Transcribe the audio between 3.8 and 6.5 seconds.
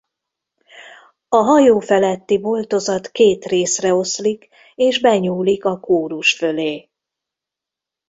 oszlik és benyúlik a kórus